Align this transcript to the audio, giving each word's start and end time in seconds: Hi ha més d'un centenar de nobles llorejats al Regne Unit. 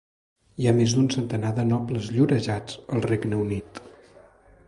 Hi 0.61 0.67
ha 0.69 0.71
més 0.77 0.95
d'un 0.95 1.09
centenar 1.15 1.51
de 1.59 1.65
nobles 1.73 2.09
llorejats 2.15 2.79
al 2.97 3.05
Regne 3.11 3.43
Unit. 3.45 3.81